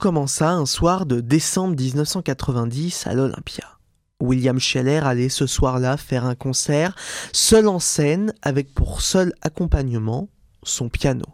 [0.00, 3.78] commença un soir de décembre 1990 à l'Olympia.
[4.18, 6.96] William Scheller allait ce soir-là faire un concert
[7.32, 10.30] seul en scène avec pour seul accompagnement
[10.62, 11.26] son piano.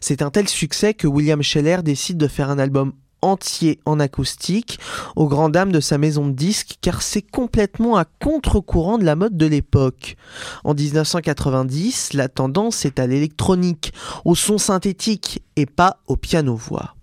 [0.00, 2.92] C'est un tel succès que William Scheller décide de faire un album
[3.22, 4.78] entier en acoustique,
[5.16, 9.16] au grand dam de sa maison de disques, car c'est complètement à contre-courant de la
[9.16, 10.16] mode de l'époque.
[10.62, 13.92] En 1990, la tendance est à l'électronique,
[14.24, 16.94] au son synthétique et pas au piano-voix.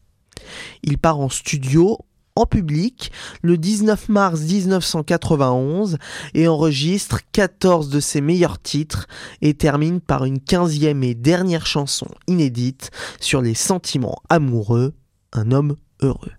[0.83, 1.97] Il part en studio
[2.35, 5.97] en public le 19 mars 1991
[6.33, 9.07] et enregistre 14 de ses meilleurs titres
[9.41, 14.93] et termine par une quinzième et dernière chanson inédite sur les sentiments amoureux,
[15.33, 16.31] un homme heureux.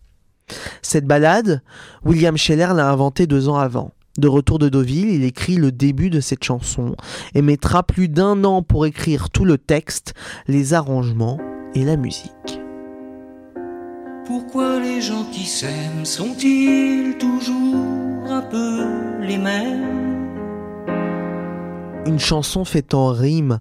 [0.82, 1.62] Cette ballade,
[2.04, 3.92] William Scheller l'a inventée deux ans avant.
[4.18, 6.94] De retour de Deauville, il écrit le début de cette chanson
[7.34, 10.12] et mettra plus d'un an pour écrire tout le texte,
[10.48, 11.38] les arrangements
[11.74, 12.30] et la musique.
[14.24, 18.86] Pourquoi les gens qui s'aiment sont-ils toujours un peu
[19.20, 20.28] les mêmes?
[22.06, 23.58] Une chanson faite en rime,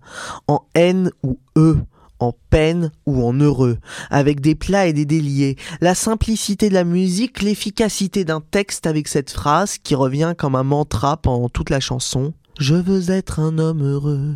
[0.47, 1.77] en N ou E,
[2.19, 3.79] en peine ou en heureux,
[4.11, 9.07] avec des plats et des déliés, la simplicité de la musique, l'efficacité d'un texte avec
[9.07, 12.33] cette phrase qui revient comme un mantra pendant toute la chanson.
[12.59, 14.35] Je veux être un homme heureux.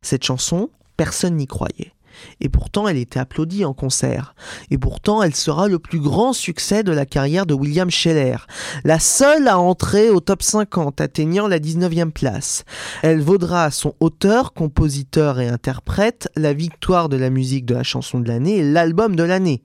[0.00, 1.92] Cette chanson, personne n'y croyait.
[2.40, 4.34] Et pourtant, elle était applaudie en concert.
[4.70, 8.46] Et pourtant, elle sera le plus grand succès de la carrière de William Scheller.
[8.84, 12.64] La seule à entrer au top 50, atteignant la 19e place.
[13.02, 17.82] Elle vaudra à son auteur, compositeur et interprète la victoire de la musique de la
[17.82, 19.62] chanson de l'année et l'album de l'année.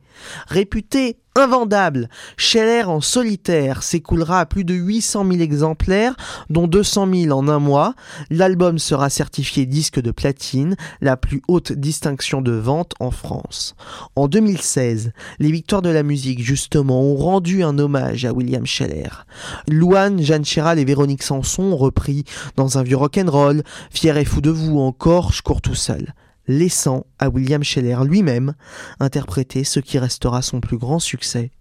[0.47, 2.09] Réputé invendable.
[2.38, 6.16] Scheller en solitaire s'écoulera à plus de 800 000 exemplaires,
[6.50, 7.95] dont 200 000 en un mois.
[8.30, 13.76] L'album sera certifié disque de platine, la plus haute distinction de vente en France.
[14.16, 19.26] En 2016, les Victoires de la musique, justement, ont rendu un hommage à William Scheller.
[19.67, 22.23] Louane, Jeanne Chéral et Véronique Sanson ont repris
[22.56, 26.14] dans un vieux rock'n'roll, Fier et fou de vous encore, Je cours tout seul
[26.48, 28.54] laissant à William Scheller lui-même
[28.99, 31.52] interpréter ce qui restera son plus grand succès,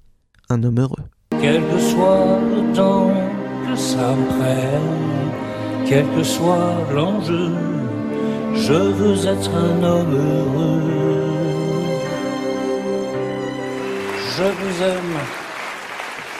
[0.51, 1.05] Un homme heureux.
[1.41, 3.13] Quel que soit le temps
[3.67, 7.53] que ça me prenne, quel que soit l'enjeu,
[8.55, 11.03] je veux être un homme heureux.
[14.37, 15.42] Je vous aime